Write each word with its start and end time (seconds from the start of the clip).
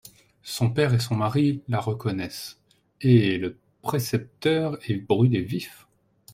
Son 0.41 0.71
père 0.71 0.95
et 0.95 0.99
son 0.99 1.15
mari 1.15 1.61
la 1.67 1.79
reconnaissent, 1.79 2.59
et 3.01 3.37
le 3.37 3.59
précepteur 3.83 4.79
est 4.89 4.95
brûlé 4.95 5.41
vif. 5.43 5.85